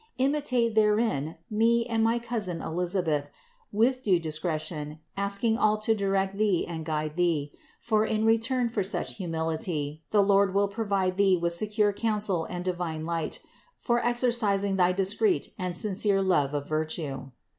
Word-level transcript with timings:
Imitate 0.17 0.73
therein 0.73 1.35
me 1.47 1.85
and 1.85 2.03
my 2.03 2.17
cousin 2.17 2.59
Elisa 2.59 3.03
beth, 3.03 3.29
with 3.71 4.01
due 4.01 4.17
discretion 4.17 4.99
asking 5.15 5.59
all 5.59 5.77
to 5.77 5.93
direct 5.93 6.39
thee 6.39 6.65
and 6.67 6.85
guide 6.85 7.17
thee; 7.17 7.51
for 7.79 8.03
in 8.03 8.25
return 8.25 8.67
for 8.67 8.81
such 8.81 9.17
humility 9.17 10.01
the 10.09 10.23
Lord 10.23 10.55
will 10.55 10.67
provide 10.69 11.17
thee 11.17 11.37
with 11.37 11.53
secure 11.53 11.93
counsel 11.93 12.45
and 12.45 12.65
divine 12.65 13.05
light 13.05 13.41
for 13.77 13.99
exercising 14.03 14.75
thy 14.75 14.91
discreet 14.91 15.53
and 15.59 15.77
sincere 15.77 16.23
love 16.23 16.55
of 16.55 16.67
virtue. 16.67 17.29